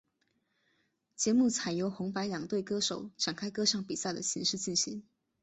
[1.15, 5.03] 节目采由红白两队歌手展开歌唱比赛的形式进行。